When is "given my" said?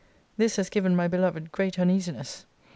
0.71-1.07